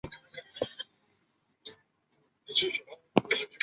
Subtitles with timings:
[0.01, 0.11] 官
[2.55, 3.59] 至山东巡抚。